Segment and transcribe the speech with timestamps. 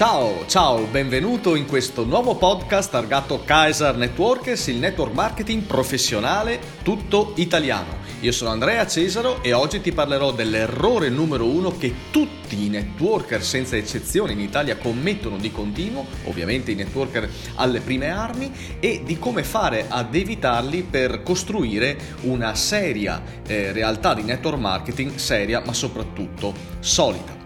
[0.00, 7.34] Ciao, ciao, benvenuto in questo nuovo podcast targato Kaiser Networkers, il network marketing professionale tutto
[7.36, 7.98] italiano.
[8.20, 13.42] Io sono Andrea Cesaro e oggi ti parlerò dell'errore numero uno che tutti i networker
[13.42, 19.18] senza eccezione in Italia commettono di continuo, ovviamente i networker alle prime armi, e di
[19.18, 25.74] come fare ad evitarli per costruire una seria eh, realtà di network marketing seria ma
[25.74, 27.39] soprattutto solida.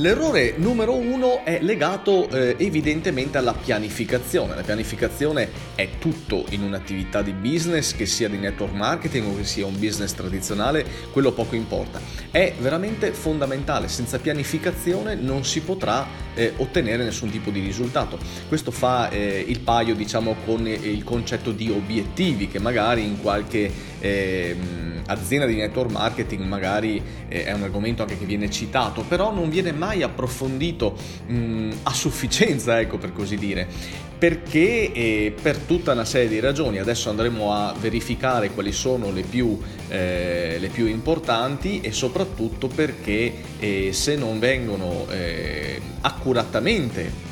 [0.00, 4.54] L'errore numero uno è legato eh, evidentemente alla pianificazione.
[4.54, 9.44] La pianificazione è tutto in un'attività di business, che sia di network marketing o che
[9.44, 12.00] sia un business tradizionale, quello poco importa.
[12.30, 16.06] È veramente fondamentale, senza pianificazione non si potrà
[16.40, 18.18] eh, ottenere nessun tipo di risultato.
[18.48, 23.70] Questo fa eh, il paio diciamo con il concetto di obiettivi che magari in qualche
[24.00, 29.32] ehm, azienda di network marketing magari eh, è un argomento anche che viene citato, però
[29.34, 33.68] non viene mai approfondito mh, mm, a sufficienza, ecco per così dire,
[34.20, 39.22] perché eh, per tutta una serie di ragioni, adesso andremo a verificare quali sono le
[39.22, 47.28] più, eh, le più importanti e soprattutto perché eh, se non vengono eh, accuratamente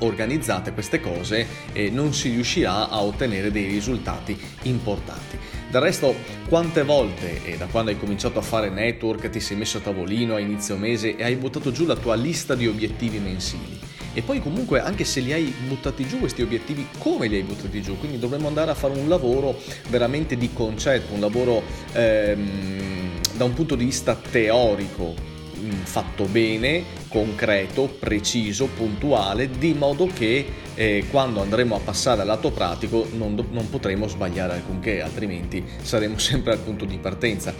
[0.00, 5.38] organizzate queste cose eh, non si riuscirà a ottenere dei risultati importanti.
[5.70, 6.12] Del resto,
[6.48, 10.34] quante volte, e da quando hai cominciato a fare network, ti sei messo a tavolino
[10.34, 13.91] a inizio mese e hai buttato giù la tua lista di obiettivi mensili?
[14.14, 17.80] E poi comunque anche se li hai buttati giù questi obiettivi, come li hai buttati
[17.80, 17.98] giù?
[17.98, 23.54] Quindi dovremmo andare a fare un lavoro veramente di concetto, un lavoro ehm, da un
[23.54, 25.31] punto di vista teorico,
[25.70, 32.50] fatto bene, concreto, preciso, puntuale, di modo che eh, quando andremo a passare al lato
[32.50, 37.54] pratico non, non, potremo sbagliare alcunché, altrimenti saremo sempre al punto di partenza.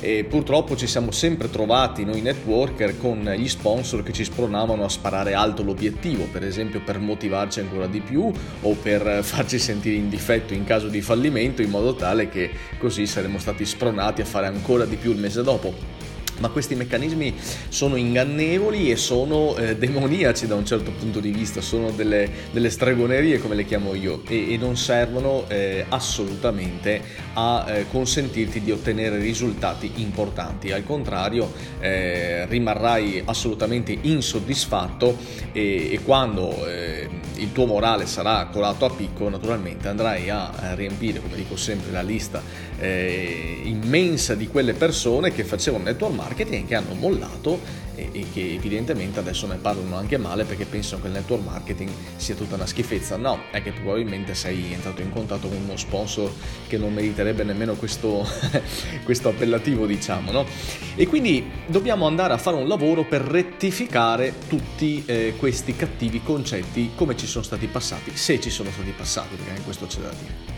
[0.00, 4.88] E purtroppo ci siamo sempre trovati noi networker con gli sponsor che ci spronavano a
[4.88, 8.30] sparare alto l'obiettivo, per esempio per motivarci ancora di più
[8.60, 13.06] o per farci sentire in difetto in caso di fallimento, in modo tale che così
[13.06, 16.06] saremmo stati spronati a fare ancora di più il mese dopo
[16.38, 17.34] ma questi meccanismi
[17.68, 22.70] sono ingannevoli e sono eh, demoniaci da un certo punto di vista, sono delle, delle
[22.70, 27.00] stregonerie come le chiamo io e, e non servono eh, assolutamente
[27.34, 35.16] a eh, consentirti di ottenere risultati importanti, al contrario eh, rimarrai assolutamente insoddisfatto
[35.52, 40.74] e, e quando eh, il tuo morale sarà colato a picco naturalmente andrai a, a
[40.74, 42.42] riempire, come dico sempre, la lista
[42.78, 48.54] eh, immensa di quelle persone che facevano network marketing che hanno mollato e, e, che
[48.54, 52.66] evidentemente adesso ne parlano anche male perché pensano che il network marketing sia tutta una
[52.66, 53.16] schifezza.
[53.16, 56.32] No, è che probabilmente sei entrato in contatto con uno sponsor
[56.68, 58.24] che non meriterebbe nemmeno questo,
[59.02, 60.46] questo appellativo, diciamo, no?
[60.94, 66.92] E quindi dobbiamo andare a fare un lavoro per rettificare tutti eh, questi cattivi concetti
[66.94, 70.10] come ci sono stati passati, se ci sono stati passati, perché anche questo c'è da
[70.10, 70.56] dire.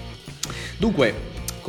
[0.77, 1.15] Dunque,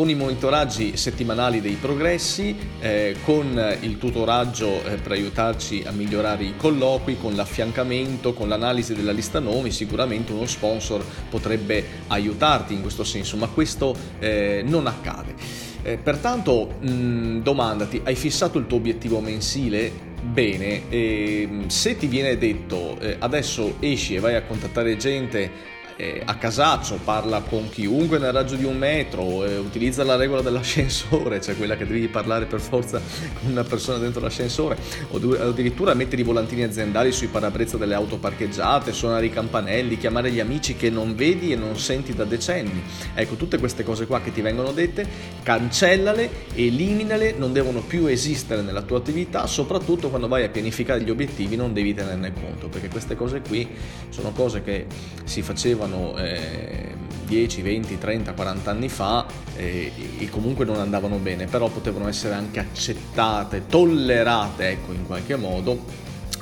[0.02, 6.44] con i monitoraggi settimanali dei progressi, eh, con il tutoraggio eh, per aiutarci a migliorare
[6.44, 12.82] i colloqui, con l'affiancamento, con l'analisi della lista nomi, sicuramente uno sponsor potrebbe aiutarti in
[12.82, 15.36] questo senso, ma questo eh, non accade.
[15.84, 20.10] Eh, pertanto mh, domandati, hai fissato il tuo obiettivo mensile?
[20.24, 26.20] Bene, ehm, se ti viene detto eh, adesso esci e vai a contattare gente eh,
[26.26, 31.40] a casaccio, parla con chiunque nel raggio di un metro, eh, utilizza la regola dell'ascensore,
[31.40, 33.00] cioè quella che devi parlare per forza
[33.40, 34.78] con una persona dentro l'ascensore,
[35.12, 40.32] o addirittura mettere i volantini aziendali sui parabrezza delle auto parcheggiate, suonare i campanelli, chiamare
[40.32, 42.82] gli amici che non vedi e non senti da decenni.
[43.14, 45.06] Ecco, tutte queste cose qua che ti vengono dette,
[45.44, 51.12] cancellale, eliminale, non devono più esistere nella tua attività, soprattutto quando vai a pianificare gli
[51.12, 53.70] obiettivi non devi tenerne conto, perché queste cose qui
[54.10, 54.88] sono cose che
[55.26, 59.26] si facevano facevano eh, 10, 20, 30, 40 anni fa
[59.56, 65.36] eh, e comunque non andavano bene, però potevano essere anche accettate, tollerate, ecco, in qualche
[65.36, 65.84] modo,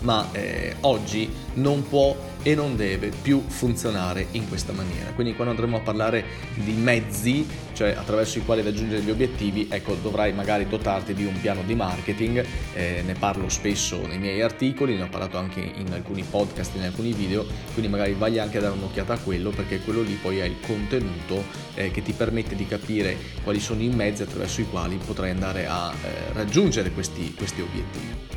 [0.01, 5.12] ma eh, oggi non può e non deve più funzionare in questa maniera.
[5.12, 6.24] Quindi quando andremo a parlare
[6.56, 11.39] di mezzi, cioè attraverso i quali raggiungere gli obiettivi, ecco, dovrai magari dotarti di un
[11.39, 15.91] piano di marketing, eh, ne parlo spesso nei miei articoli, ne ho parlato anche in
[15.91, 19.80] alcuni podcast, in alcuni video, quindi magari vai anche a dare un'occhiata a quello perché
[19.80, 21.44] quello lì poi è il contenuto
[21.75, 25.65] eh, che ti permette di capire quali sono i mezzi attraverso i quali potrai andare
[25.68, 28.27] a eh, raggiungere questi, questi obiettivi.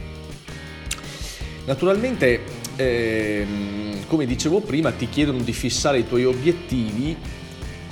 [1.65, 7.17] Naturalmente, ehm, come dicevo prima, ti chiedono di fissare i tuoi obiettivi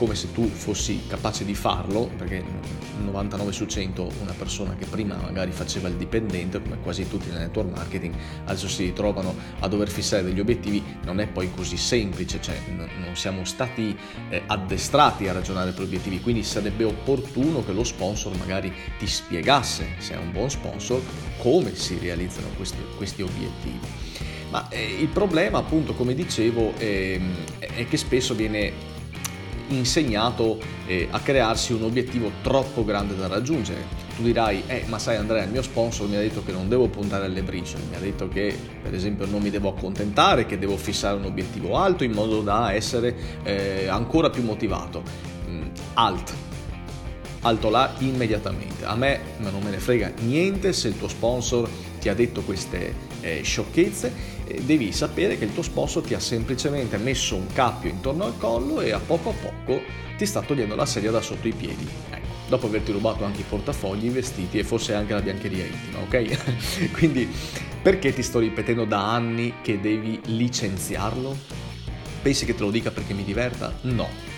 [0.00, 2.43] come se tu fossi capace di farlo, perché
[3.05, 7.41] 99 su 100 una persona che prima magari faceva il dipendente, come quasi tutti nel
[7.41, 8.15] network marketing,
[8.47, 13.15] adesso si ritrovano a dover fissare degli obiettivi, non è poi così semplice, cioè non
[13.15, 13.94] siamo stati
[14.31, 19.97] eh, addestrati a ragionare per obiettivi, quindi sarebbe opportuno che lo sponsor magari ti spiegasse,
[19.99, 21.03] se è un buon sponsor,
[21.43, 24.30] come si realizzano questi, questi obiettivi.
[24.50, 27.20] Ma eh, il problema, appunto, come dicevo, eh,
[27.58, 28.99] è che spesso viene
[29.69, 34.08] insegnato eh, a crearsi un obiettivo troppo grande da raggiungere.
[34.17, 36.88] Tu dirai, eh, ma sai Andrea, il mio sponsor mi ha detto che non devo
[36.88, 40.76] puntare alle briciole, mi ha detto che per esempio non mi devo accontentare, che devo
[40.76, 43.14] fissare un obiettivo alto in modo da essere
[43.44, 45.03] eh, ancora più motivato.
[45.49, 45.62] Mm,
[45.94, 46.32] alt,
[47.43, 48.85] alto là immediatamente.
[48.85, 51.69] A me non me ne frega niente se il tuo sponsor
[52.00, 54.12] ti ha detto queste eh, sciocchezze,
[54.47, 58.37] eh, devi sapere che il tuo sponsor ti ha semplicemente messo un cappio intorno al
[58.38, 59.81] collo e a poco a poco
[60.17, 61.87] ti sta togliendo la sedia da sotto i piedi.
[62.11, 65.99] Ecco, dopo averti rubato anche i portafogli, i vestiti e forse anche la biancheria intima,
[66.00, 66.91] ok?
[66.99, 67.29] Quindi
[67.81, 71.37] perché ti sto ripetendo da anni che devi licenziarlo?
[72.23, 73.73] Pensi che te lo dica perché mi diverta?
[73.82, 74.30] No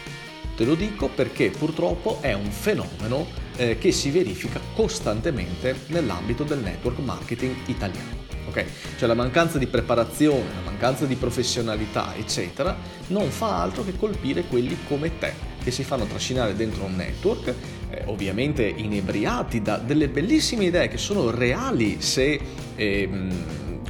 [0.54, 3.26] Te lo dico perché purtroppo è un fenomeno
[3.56, 8.20] eh, che si verifica costantemente nell'ambito del network marketing italiano.
[8.48, 8.66] Okay?
[8.98, 12.76] Cioè la mancanza di preparazione, la mancanza di professionalità, eccetera,
[13.08, 15.32] non fa altro che colpire quelli come te,
[15.62, 17.54] che si fanno trascinare dentro un network,
[17.90, 22.40] eh, ovviamente inebriati da delle bellissime idee che sono reali se
[22.74, 23.08] eh,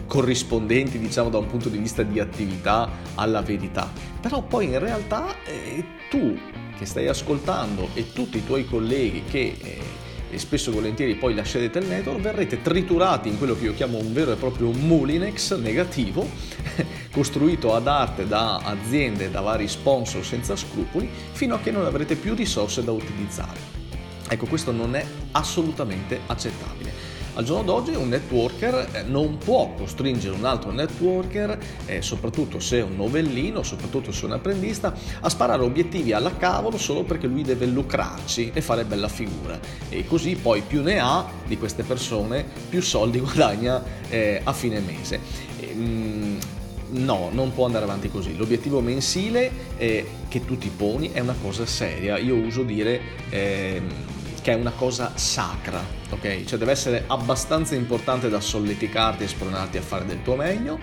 [0.07, 4.12] corrispondenti, diciamo, da un punto di vista di attività alla verità.
[4.23, 6.39] Però poi in realtà eh, tu
[6.79, 9.57] che stai ascoltando e tutti i tuoi colleghi che
[10.31, 13.99] eh, spesso e volentieri poi lascerete il network, verrete triturati in quello che io chiamo
[13.99, 16.27] un vero e proprio mulinex negativo,
[17.13, 22.15] costruito ad arte da aziende, da vari sponsor senza scrupoli, fino a che non avrete
[22.15, 23.59] più risorse da utilizzare.
[24.29, 27.12] Ecco, questo non è assolutamente accettabile.
[27.35, 32.81] Al giorno d'oggi un networker eh, non può costringere un altro networker, eh, soprattutto se
[32.81, 37.27] è un novellino, soprattutto se è un apprendista, a sparare obiettivi alla cavolo solo perché
[37.27, 39.59] lui deve lucrarci e fare bella figura.
[39.89, 44.81] E così poi più ne ha di queste persone, più soldi guadagna eh, a fine
[44.81, 45.19] mese.
[45.59, 46.39] E, mm,
[46.91, 48.37] no, non può andare avanti così.
[48.37, 52.19] L'obiettivo mensile che tu ti poni è una cosa seria.
[52.19, 53.01] Io uso dire
[53.31, 53.83] eh,
[54.43, 56.45] che è una cosa sacra, ok?
[56.45, 60.79] Cioè deve essere abbastanza importante da solleticarti e spronarti a fare del tuo meglio,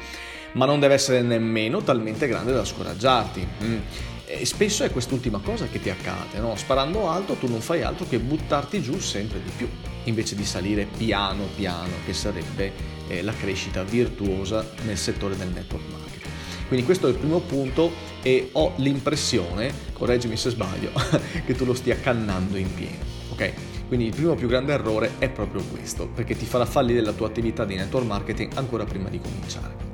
[0.54, 3.48] ma non deve essere nemmeno talmente grande da scoraggiarti.
[3.64, 3.78] Mm.
[4.26, 6.56] E spesso è quest'ultima cosa che ti accade, no?
[6.56, 9.68] Sparando alto tu non fai altro che buttarti giù sempre di più,
[10.06, 12.72] invece di salire piano piano, che sarebbe
[13.08, 16.34] eh, la crescita virtuosa nel settore del network marketing.
[16.68, 17.92] Quindi questo è il primo punto
[18.22, 20.92] e ho l'impressione, correggimi se sbaglio,
[21.46, 23.09] che tu lo stia cannando in pieno.
[23.40, 23.54] Ok?
[23.88, 27.28] Quindi il primo più grande errore è proprio questo, perché ti farà fallire la tua
[27.28, 29.88] attività di network marketing ancora prima di cominciare.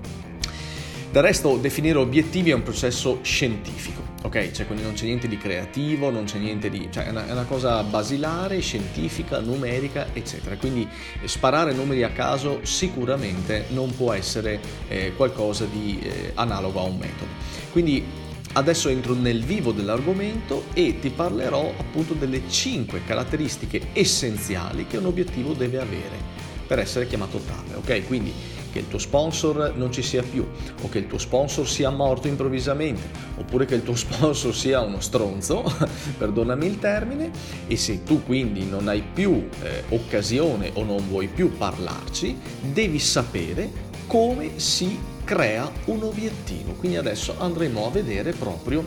[1.12, 4.52] Del resto, definire obiettivi è un processo scientifico, ok?
[4.52, 6.90] Cioè, quindi non c'è niente di creativo, non c'è niente di...
[6.92, 10.58] cioè, è una, è una cosa basilare, scientifica, numerica, eccetera.
[10.58, 10.86] Quindi
[11.24, 14.60] sparare numeri a caso sicuramente non può essere
[14.90, 17.32] eh, qualcosa di eh, analogo a un metodo.
[17.72, 18.25] Quindi
[18.58, 25.08] Adesso entro nel vivo dell'argomento e ti parlerò appunto delle 5 caratteristiche essenziali che un
[25.08, 26.18] obiettivo deve avere
[26.66, 28.08] per essere chiamato tale, ok?
[28.08, 28.32] Quindi
[28.72, 30.48] che il tuo sponsor non ci sia più
[30.82, 33.04] o che il tuo sponsor sia morto improvvisamente
[33.36, 35.62] oppure che il tuo sponsor sia uno stronzo,
[36.18, 37.32] perdonami il termine,
[37.68, 42.38] e se tu quindi non hai più eh, occasione o non vuoi più parlarci,
[42.72, 46.72] devi sapere come si crea un obiettivo.
[46.74, 48.86] Quindi adesso andremo a vedere proprio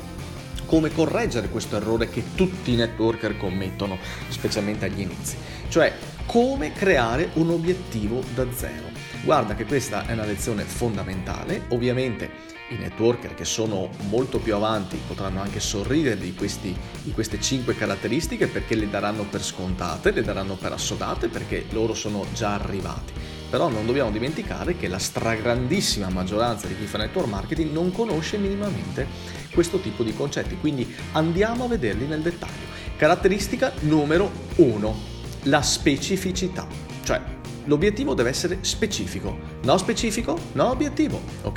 [0.64, 5.36] come correggere questo errore che tutti i networker commettono, specialmente agli inizi,
[5.68, 5.92] cioè
[6.26, 8.86] come creare un obiettivo da zero.
[9.24, 15.00] Guarda che questa è una lezione fondamentale, ovviamente i networker che sono molto più avanti
[15.06, 20.22] potranno anche sorridere di, questi, di queste 5 caratteristiche perché le daranno per scontate, le
[20.22, 26.08] daranno per assodate perché loro sono già arrivati però non dobbiamo dimenticare che la stragrandissima
[26.08, 29.06] maggioranza di chi fa network marketing non conosce minimamente
[29.52, 32.66] questo tipo di concetti, quindi andiamo a vederli nel dettaglio.
[32.96, 34.96] Caratteristica numero uno,
[35.44, 36.66] la specificità,
[37.04, 37.20] cioè
[37.64, 39.38] l'obiettivo deve essere specifico.
[39.62, 40.38] No specifico?
[40.52, 41.56] No obiettivo, ok?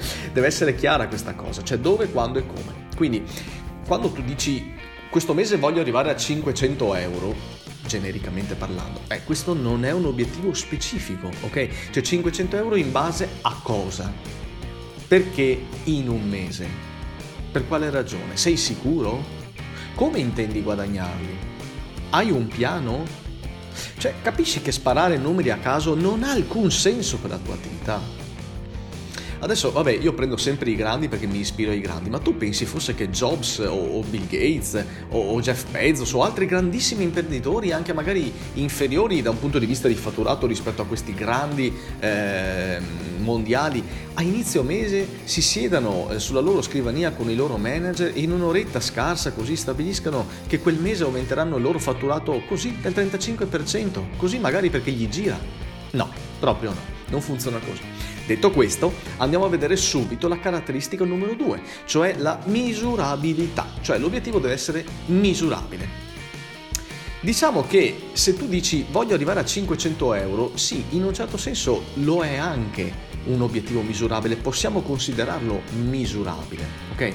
[0.32, 2.88] deve essere chiara questa cosa, cioè dove, quando e come.
[2.96, 3.22] Quindi
[3.86, 4.72] quando tu dici
[5.10, 7.34] questo mese voglio arrivare a 500 euro,
[7.90, 9.00] genericamente parlando.
[9.08, 11.90] Eh, questo non è un obiettivo specifico, ok?
[11.90, 14.12] Cioè 500 euro in base a cosa?
[15.08, 16.68] Perché in un mese?
[17.50, 18.36] Per quale ragione?
[18.36, 19.38] Sei sicuro?
[20.00, 21.36] come intendi guadagnarli?
[22.08, 23.04] Hai un piano?
[23.98, 28.19] Cioè, capisci che sparare numeri a caso non ha alcun senso per la tua attività.
[29.42, 32.66] Adesso, vabbè, io prendo sempre i grandi perché mi ispiro ai grandi, ma tu pensi
[32.66, 37.72] forse che Jobs o, o Bill Gates o, o, Jeff Bezos o altri grandissimi imprenditori,
[37.72, 42.80] anche magari inferiori da un punto di vista di fatturato rispetto a questi grandi eh,
[43.20, 43.82] mondiali,
[44.12, 48.32] a inizio mese si siedano eh, sulla loro scrivania con i loro manager e in
[48.32, 54.38] un'oretta scarsa così stabiliscano che quel mese aumenteranno il loro fatturato così del 35%, così
[54.38, 55.38] magari perché gli gira?
[55.92, 57.99] No, proprio no, non funziona così.
[58.30, 64.38] Detto questo, andiamo a vedere subito la caratteristica numero due, cioè la misurabilità, cioè l'obiettivo
[64.38, 65.88] deve essere misurabile.
[67.22, 71.86] Diciamo che se tu dici voglio arrivare a 500 euro, sì, in un certo senso
[71.94, 72.92] lo è anche
[73.24, 77.12] un obiettivo misurabile, possiamo considerarlo misurabile, ok?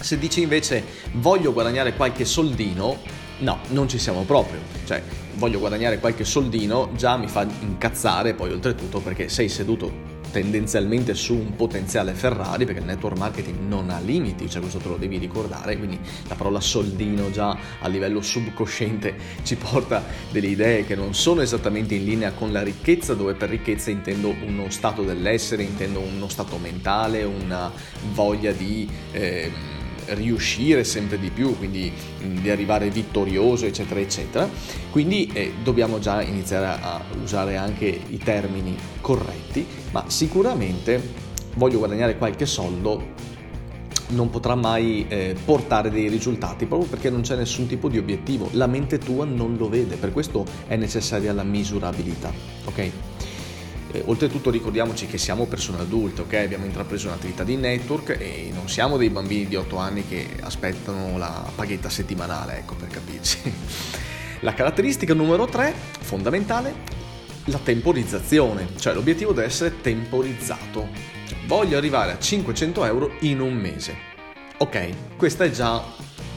[0.00, 0.82] Se dici invece
[1.12, 2.98] voglio guadagnare qualche soldino,
[3.38, 5.00] no, non ci siamo proprio, cioè
[5.34, 11.34] voglio guadagnare qualche soldino già mi fa incazzare poi oltretutto perché sei seduto tendenzialmente su
[11.34, 15.18] un potenziale Ferrari, perché il network marketing non ha limiti, cioè questo te lo devi
[15.18, 21.14] ricordare, quindi la parola soldino già a livello subconsciente ci porta delle idee che non
[21.14, 26.00] sono esattamente in linea con la ricchezza, dove per ricchezza intendo uno stato dell'essere, intendo
[26.00, 27.70] uno stato mentale, una
[28.12, 28.88] voglia di...
[29.12, 31.92] Eh, riuscire sempre di più, quindi
[32.40, 34.48] di arrivare vittorioso, eccetera, eccetera.
[34.90, 42.16] Quindi eh, dobbiamo già iniziare a usare anche i termini corretti, ma sicuramente voglio guadagnare
[42.16, 43.30] qualche soldo
[44.12, 48.48] non potrà mai eh, portare dei risultati proprio perché non c'è nessun tipo di obiettivo,
[48.52, 52.30] la mente tua non lo vede, per questo è necessaria la misurabilità,
[52.64, 52.90] ok?
[53.94, 56.32] Eh, oltretutto ricordiamoci che siamo persone adulte, ok?
[56.32, 61.18] Abbiamo intrapreso un'attività di network e non siamo dei bambini di 8 anni che aspettano
[61.18, 63.38] la paghetta settimanale, ecco per capirci.
[64.40, 66.74] La caratteristica numero 3, fondamentale,
[67.44, 70.88] la temporizzazione, cioè l'obiettivo deve essere temporizzato.
[71.28, 73.94] Cioè, voglio arrivare a 500 euro in un mese.
[74.56, 75.80] Ok, questa è già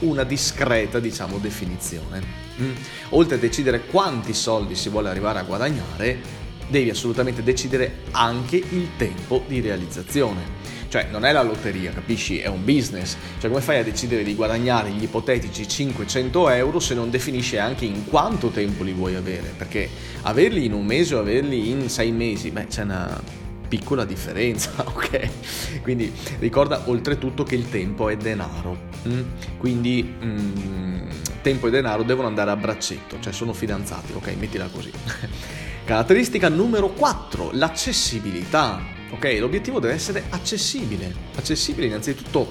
[0.00, 2.22] una discreta, diciamo, definizione.
[2.60, 2.72] Mm.
[3.10, 8.90] Oltre a decidere quanti soldi si vuole arrivare a guadagnare, devi assolutamente decidere anche il
[8.96, 10.64] tempo di realizzazione.
[10.88, 12.38] Cioè non è la lotteria, capisci?
[12.38, 13.16] È un business.
[13.38, 17.84] Cioè come fai a decidere di guadagnare gli ipotetici 500 euro se non definisci anche
[17.84, 19.52] in quanto tempo li vuoi avere?
[19.56, 19.88] Perché
[20.22, 23.20] averli in un mese o averli in sei mesi, beh c'è una
[23.68, 25.82] piccola differenza, ok?
[25.82, 28.94] Quindi ricorda oltretutto che il tempo è denaro.
[29.08, 29.22] Mm?
[29.58, 31.08] Quindi mm,
[31.42, 34.34] tempo e denaro devono andare a braccetto, cioè sono fidanzati, ok?
[34.38, 34.90] Mettila così.
[35.86, 38.82] Caratteristica numero 4, l'accessibilità.
[39.12, 41.14] Ok, l'obiettivo deve essere accessibile.
[41.36, 42.48] Accessibile innanzitutto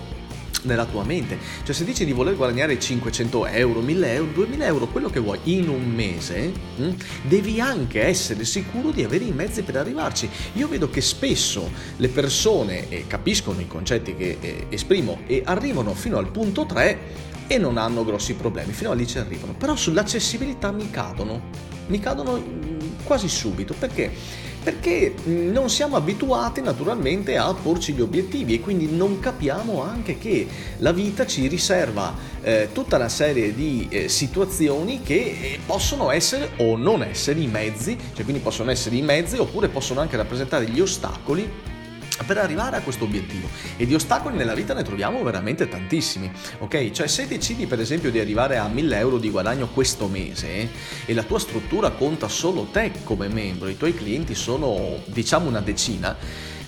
[0.61, 1.37] nella tua mente.
[1.65, 5.39] Cioè se dici di voler guadagnare 500 euro, 1000 euro, 2000 euro, quello che vuoi
[5.43, 10.29] in un mese, mh, hm, devi anche essere sicuro di avere i mezzi per arrivarci.
[10.53, 15.93] Io vedo che spesso le persone eh, capiscono i concetti che eh, esprimo e arrivano
[15.93, 16.99] fino al punto 3
[17.47, 19.55] e non hanno grossi problemi, fino a lì ci arrivano.
[19.55, 21.73] Però sull'accessibilità mi cadono.
[21.87, 22.74] Mi cadono
[23.05, 23.73] quasi subito.
[23.77, 24.11] Perché?
[24.63, 30.47] Perché non siamo abituati naturalmente a porci gli obiettivi e quindi non capiamo anche che
[30.79, 36.49] la vita ci riserva eh, tutta una serie di eh, situazioni che eh, possono essere
[36.57, 40.67] o non essere i mezzi, cioè quindi possono essere i mezzi oppure possono anche rappresentare
[40.67, 41.73] gli ostacoli
[42.25, 46.91] per arrivare a questo obiettivo e di ostacoli nella vita ne troviamo veramente tantissimi ok
[46.91, 50.69] cioè se decidi per esempio di arrivare a 1000 euro di guadagno questo mese
[51.05, 55.61] e la tua struttura conta solo te come membro i tuoi clienti sono diciamo una
[55.61, 56.15] decina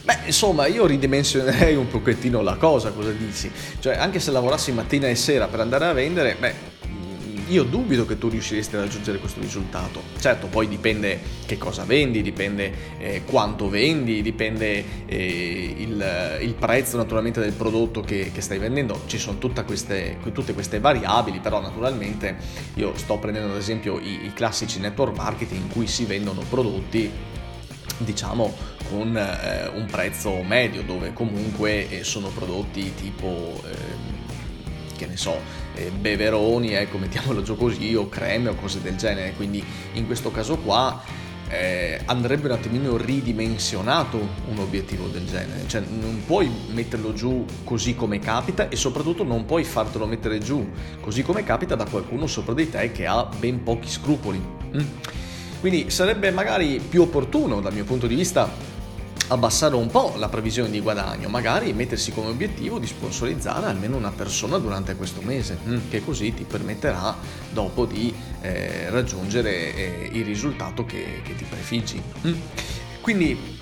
[0.07, 3.51] Beh, insomma, io ridimensionerei un pochettino la cosa, cosa dici?
[3.79, 6.53] Cioè, anche se lavorassi mattina e sera per andare a vendere, beh,
[7.47, 10.01] io dubito che tu riusciresti a raggiungere questo risultato.
[10.19, 16.97] Certo, poi dipende che cosa vendi, dipende eh, quanto vendi, dipende eh, il, il, prezzo
[16.97, 22.35] naturalmente del prodotto che, che stai vendendo, ci sono queste, tutte queste variabili, però naturalmente
[22.75, 27.09] io sto prendendo ad esempio i, i classici network marketing in cui si vendono prodotti
[27.99, 28.53] diciamo
[28.89, 34.16] con eh, un prezzo medio dove comunque eh, sono prodotti tipo eh,
[34.97, 35.39] che ne so,
[35.75, 39.33] eh, beveroni, ecco, mettiamolo giù così, o creme o cose del genere.
[39.33, 39.63] Quindi
[39.93, 41.01] in questo caso qua
[41.49, 47.95] eh, andrebbe un attimino ridimensionato un obiettivo del genere, cioè non puoi metterlo giù così
[47.95, 52.53] come capita e soprattutto non puoi fartelo mettere giù così come capita da qualcuno sopra
[52.53, 54.41] di te che ha ben pochi scrupoli.
[54.75, 54.85] Mm?
[55.59, 58.75] Quindi sarebbe magari più opportuno dal mio punto di vista
[59.27, 64.12] abbassare un po' la previsione di guadagno, magari mettersi come obiettivo di sponsorizzare almeno una
[64.12, 67.15] persona durante questo mese, mm, che così ti permetterà
[67.51, 72.01] dopo di eh, raggiungere eh, il risultato che, che ti prefiggi.
[72.25, 72.34] Mm.
[73.01, 73.56] Quindi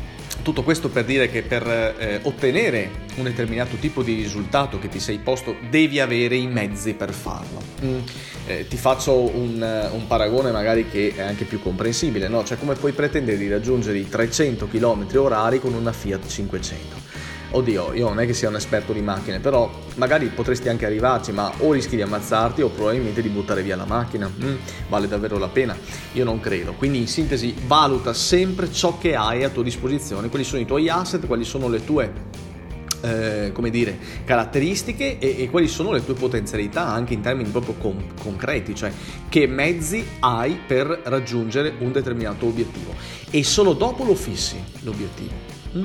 [0.45, 4.99] tutto questo per dire che per eh, ottenere un determinato tipo di risultato che ti
[4.99, 7.59] sei posto devi avere i mezzi per farlo.
[7.83, 7.97] Mm.
[8.45, 12.43] Eh, ti faccio un, un, paragone magari che è anche più comprensibile, no?
[12.43, 17.14] cioè come puoi pretendere di raggiungere i 300 km orari con una Fiat 500?
[17.51, 21.31] Oddio, io non è che sia un esperto di macchine, però magari potresti anche arrivarci,
[21.31, 24.29] ma o rischi di ammazzarti o probabilmente di buttare via la macchina.
[24.29, 24.55] Mm,
[24.89, 25.75] vale davvero la pena?
[26.13, 26.73] Io non credo.
[26.73, 30.89] Quindi in sintesi, valuta sempre ciò che hai a tua disposizione, quali sono i tuoi
[30.89, 32.43] asset, quali sono le tue
[33.05, 37.75] eh, come dire, caratteristiche e, e, quali sono le tue potenzialità anche in termini proprio
[37.75, 38.91] con, concreti, cioè
[39.29, 42.93] che mezzi hai per raggiungere un determinato obiettivo
[43.29, 45.33] e solo dopo lo fissi l'obiettivo.
[45.77, 45.83] Mm?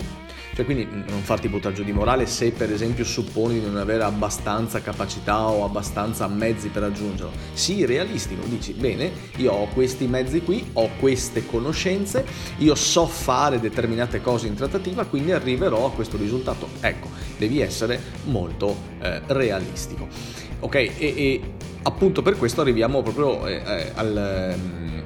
[0.54, 4.80] Cioè, quindi non farti buttare di morale se per esempio supponi di non avere abbastanza
[4.80, 7.32] capacità o abbastanza mezzi per raggiungerlo.
[7.52, 12.24] Sii realistico, dici bene, io ho questi mezzi qui, ho queste conoscenze,
[12.58, 16.68] io so fare determinate cose in trattativa, quindi arriverò a questo risultato.
[16.80, 20.49] Ecco, devi essere molto eh, realistico.
[20.60, 21.40] Ok, e, e,
[21.82, 24.56] appunto per questo arriviamo proprio eh, eh al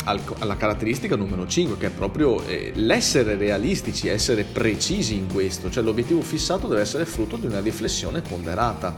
[0.04, 5.82] alla caratteristica numero 5, che è proprio eh, l'essere realistici, essere precisi in questo, cioè
[5.82, 8.94] l'obiettivo fissato deve essere frutto di una riflessione ponderata.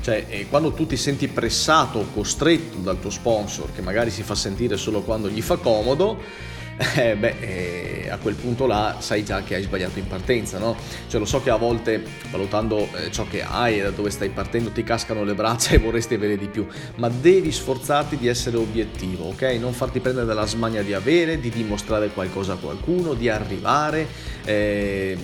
[0.00, 4.22] Cioè, eh, quando tu ti senti pressato o costretto dal tuo sponsor, che magari si
[4.22, 6.18] fa sentire solo quando gli fa comodo,
[6.96, 10.76] eh, beh, eh, a quel punto là sai già che hai sbagliato in partenza, no?
[11.08, 14.28] Cioè lo so che a volte valutando eh, ciò che hai e da dove stai
[14.28, 16.66] partendo ti cascano le braccia e vorresti avere di più,
[16.96, 19.42] ma devi sforzarti di essere obiettivo, ok?
[19.58, 24.06] Non farti prendere dalla smania di avere, di dimostrare qualcosa a qualcuno, di arrivare.
[24.44, 25.16] Eh,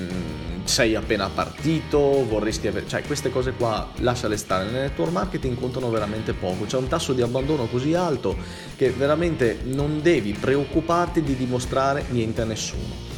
[0.73, 2.89] sei appena partito, vorresti avere...
[2.89, 7.13] cioè queste cose qua lasciale stare, nel network marketing contano veramente poco, c'è un tasso
[7.13, 8.35] di abbandono così alto
[8.75, 13.11] che veramente non devi preoccuparti di dimostrare niente a nessuno.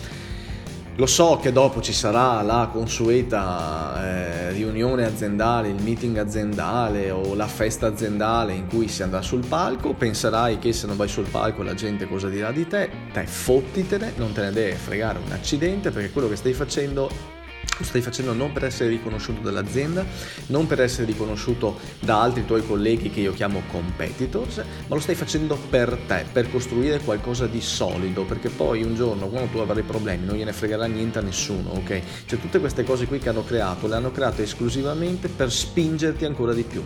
[0.97, 7.37] Lo so che dopo ci sarà la consueta eh, riunione aziendale, il meeting aziendale o
[7.37, 11.29] la festa aziendale in cui si andrà sul palco, penserai che se non vai sul
[11.29, 15.31] palco la gente cosa dirà di te, te fottitene, non te ne deve fregare un
[15.31, 17.43] accidente perché quello che stai facendo
[17.79, 20.05] lo stai facendo non per essere riconosciuto dall'azienda,
[20.47, 25.15] non per essere riconosciuto da altri tuoi colleghi che io chiamo competitors, ma lo stai
[25.15, 29.83] facendo per te, per costruire qualcosa di solido, perché poi un giorno quando tu avrai
[29.83, 32.01] problemi non gliene fregherà niente a nessuno, ok?
[32.27, 36.53] Cioè tutte queste cose qui che hanno creato, le hanno create esclusivamente per spingerti ancora
[36.53, 36.83] di più,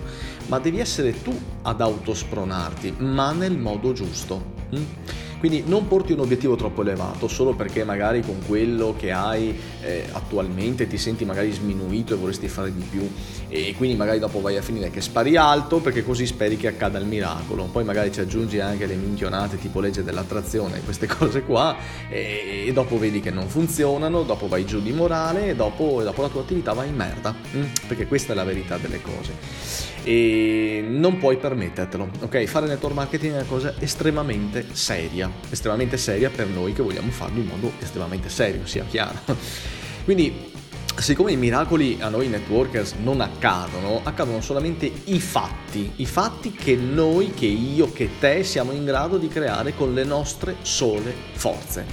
[0.47, 4.57] ma devi essere tu ad autospronarti, ma nel modo giusto.
[4.71, 5.27] Hm?
[5.39, 10.05] Quindi non porti un obiettivo troppo elevato solo perché magari con quello che hai eh,
[10.11, 13.09] attualmente ti senti magari sminuito e vorresti fare di più
[13.49, 16.99] e quindi magari dopo vai a finire che spari alto perché così speri che accada
[16.99, 17.65] il miracolo.
[17.65, 21.77] Poi magari ci aggiungi anche le minchionate tipo legge dell'attrazione, queste cose qua
[22.09, 26.23] e, e dopo vedi che non funzionano, dopo vai giù di morale e dopo, dopo
[26.23, 27.63] la tua attività va in merda, mm?
[27.87, 32.45] perché questa è la verità delle cose e non puoi permettertelo, ok?
[32.45, 37.41] Fare network marketing è una cosa estremamente seria, estremamente seria per noi che vogliamo farlo
[37.41, 39.19] in modo estremamente serio, sia chiaro.
[40.05, 40.57] Quindi
[40.99, 46.75] Siccome i miracoli a noi networkers non accadono, accadono solamente i fatti, i fatti che
[46.75, 51.87] noi, che io, che te siamo in grado di creare con le nostre sole forze.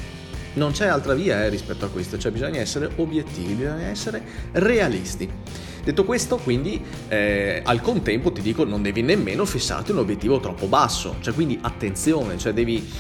[0.54, 5.30] Non c'è altra via eh, rispetto a questo, cioè bisogna essere obiettivi, bisogna essere realisti.
[5.86, 10.66] Detto questo, quindi, eh, al contempo ti dico, non devi nemmeno fissarti un obiettivo troppo
[10.66, 12.92] basso, cioè quindi attenzione, cioè devi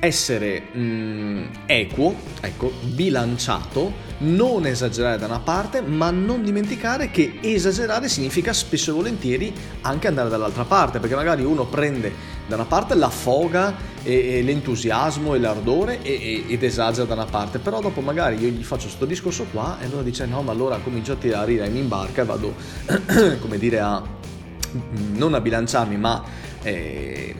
[0.00, 8.08] essere mm, equo, ecco, bilanciato, non esagerare da una parte, ma non dimenticare che esagerare
[8.08, 9.52] significa spesso e volentieri
[9.82, 12.12] anche andare dall'altra parte, perché magari uno prende
[12.48, 17.24] da una parte la foga e, e l'entusiasmo e l'ardore e, ed esagera da una
[17.24, 20.52] parte, però dopo magari io gli faccio questo discorso qua e allora dice no, ma
[20.52, 22.54] allora comincio a tirare e mi imbarca e vado,
[23.40, 24.02] come dire, a
[25.14, 26.22] non a bilanciarmi, ma...
[26.62, 27.34] Eh,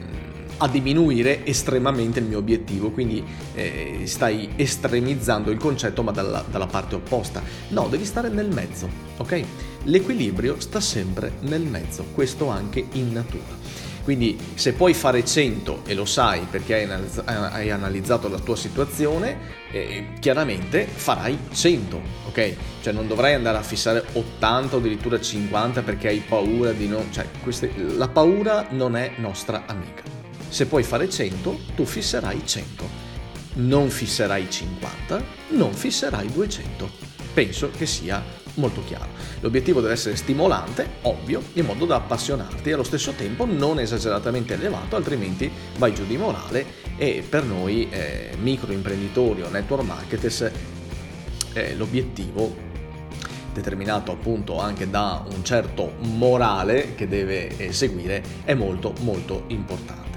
[0.57, 3.21] a diminuire estremamente il mio obiettivo, quindi
[3.53, 7.41] eh, stai estremizzando il concetto ma dalla, dalla, parte opposta.
[7.69, 9.43] No, devi stare nel mezzo, ok?
[9.83, 13.82] L'equilibrio sta sempre nel mezzo, questo anche in natura.
[14.03, 18.57] Quindi se puoi fare 100 e lo sai perché hai, analizz- hai analizzato la tua
[18.57, 22.55] situazione, eh, chiaramente farai 100, ok?
[22.81, 27.11] Cioè non dovrai andare a fissare 80 o addirittura 50 perché hai paura di non...
[27.11, 27.71] Cioè queste...
[27.95, 30.03] la paura non è nostra amica.
[30.49, 33.11] Se puoi fare 100, tu fisserai 100.
[33.55, 36.89] non fisserai 50, non fisserai 200.
[37.33, 38.21] Penso che sia
[38.55, 39.07] molto chiaro.
[39.39, 44.53] L'obiettivo deve essere stimolante, ovvio, in modo da appassionarti e allo stesso tempo non esageratamente
[44.53, 46.65] elevato, altrimenti vai giù di morale
[46.97, 50.51] e per noi eh, microimprenditori o network marketers
[51.53, 52.71] eh, l'obiettivo
[53.53, 60.12] determinato appunto anche da un certo morale che deve eh, seguire è molto molto importante.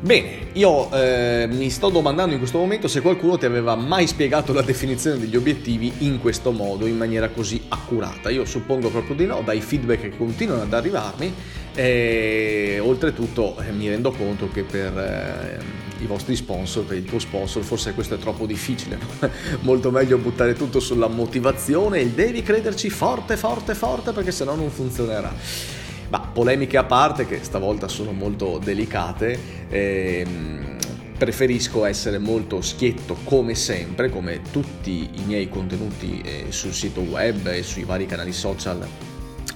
[0.00, 4.52] Bene, io eh, mi sto domandando in questo momento se qualcuno ti aveva mai spiegato
[4.52, 8.30] la definizione degli obiettivi in questo modo, in maniera così accurata.
[8.30, 11.34] Io suppongo proprio di no, dai feedback che continuano ad arrivarmi
[11.74, 17.18] e oltretutto eh, mi rendo conto che per eh, i vostri sponsor, per il tuo
[17.18, 18.98] sponsor, forse questo è troppo difficile.
[19.60, 24.70] Molto meglio buttare tutto sulla motivazione e devi crederci forte, forte, forte perché sennò non
[24.70, 25.82] funzionerà.
[26.14, 29.36] Ma polemiche a parte, che stavolta sono molto delicate,
[29.68, 30.76] ehm,
[31.18, 37.48] preferisco essere molto schietto come sempre, come tutti i miei contenuti eh, sul sito web
[37.48, 38.86] e sui vari canali social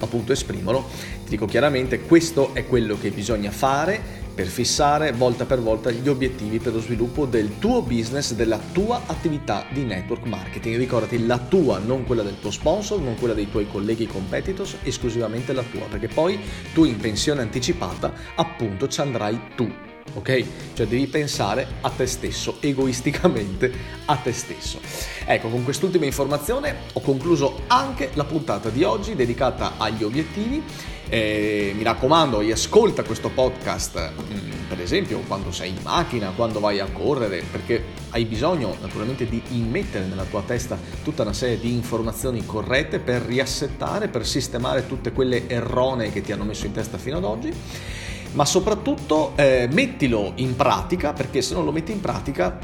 [0.01, 0.85] appunto esprimono.
[1.23, 6.09] Ti dico chiaramente, questo è quello che bisogna fare per fissare volta per volta gli
[6.09, 10.77] obiettivi per lo sviluppo del tuo business, della tua attività di network marketing.
[10.77, 15.53] Ricordati la tua, non quella del tuo sponsor, non quella dei tuoi colleghi competitors, esclusivamente
[15.53, 16.39] la tua, perché poi
[16.73, 19.69] tu in pensione anticipata appunto ci andrai tu
[20.15, 20.45] ok?
[20.75, 23.73] Cioè devi pensare a te stesso, egoisticamente
[24.07, 24.81] a te stesso.
[25.25, 30.63] Ecco, con quest'ultima informazione ho concluso anche la puntata di oggi dedicata agli obiettivi.
[31.11, 36.81] Eh, mi raccomando, ascolta questo podcast, mm, per esempio quando sei in macchina, quando vai
[36.81, 41.73] a correre, perché hai bisogno naturalmente di immettere nella tua testa tutta una serie di
[41.73, 46.99] informazioni corrette per riassettare, per sistemare tutte quelle erronee che ti hanno messo in testa
[46.99, 47.53] fino ad oggi
[48.39, 52.57] ma soprattutto eh, mettilo in pratica perché se non lo metti in pratica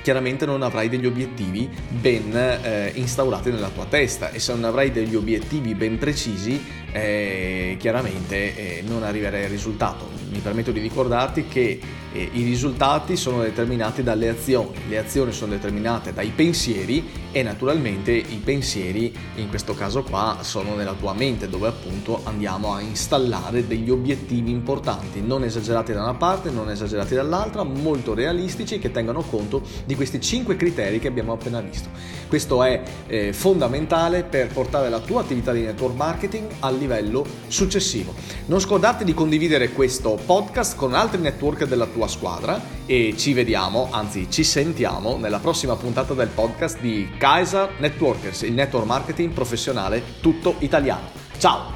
[0.00, 4.90] chiaramente non avrai degli obiettivi ben eh, instaurati nella tua testa e se non avrai
[4.90, 10.08] degli obiettivi ben precisi eh, chiaramente eh, non arriverai al risultato.
[10.30, 11.78] Mi permetto di ricordarti che
[12.16, 18.12] eh, i risultati sono determinati dalle azioni, le azioni sono determinate dai pensieri e naturalmente
[18.12, 23.66] i pensieri in questo caso qua sono nella tua mente dove appunto andiamo a installare
[23.66, 29.20] degli obiettivi importanti, non esagerati da una parte, non esagerati dall'altra, molto realistici che tengano
[29.20, 31.90] conto di questi cinque criteri che abbiamo appena visto.
[32.28, 38.14] Questo è eh, fondamentale per portare la tua attività di network marketing al livello successivo.
[38.46, 43.88] Non scordarti di condividere questo podcast con altri network della tua squadra e ci vediamo,
[43.90, 50.02] anzi ci sentiamo nella prossima puntata del podcast di Kaiser Networkers, il network marketing professionale
[50.20, 51.10] tutto italiano.
[51.38, 51.75] Ciao!